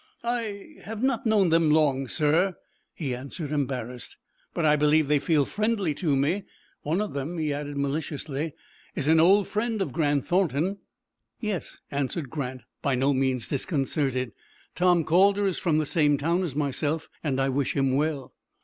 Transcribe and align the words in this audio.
"I 0.23 0.77
have 0.83 1.03
not 1.03 1.27
known 1.27 1.49
them 1.49 1.69
long, 1.69 2.07
sir," 2.07 2.55
he 2.91 3.13
answered, 3.13 3.51
embarrassed, 3.51 4.17
"but 4.51 4.65
I 4.65 4.75
believe 4.75 5.07
they 5.07 5.19
feel 5.19 5.45
friendly 5.45 5.93
to 5.93 6.15
me. 6.15 6.41
One 6.81 7.01
of 7.01 7.13
them," 7.13 7.37
he 7.37 7.53
added, 7.53 7.77
maliciously, 7.77 8.53
"is 8.95 9.07
an 9.07 9.19
old 9.19 9.47
friend 9.47 9.79
of 9.79 9.93
Grant 9.93 10.25
Thornton." 10.25 10.79
"Yes," 11.39 11.77
answered 11.91 12.31
Grant, 12.31 12.61
by 12.81 12.95
no 12.95 13.13
means 13.13 13.47
disconcerted. 13.47 14.31
"Tom 14.73 15.03
Calder 15.03 15.45
is 15.45 15.59
from 15.59 15.77
the 15.77 15.85
same 15.85 16.17
town 16.17 16.41
as 16.41 16.55
myself, 16.55 17.07
and 17.23 17.39
I 17.39 17.49
wish 17.49 17.75
him 17.75 17.93
well." 17.95 18.33